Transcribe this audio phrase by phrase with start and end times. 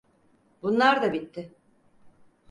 [0.63, 1.51] Bunlar da bitti…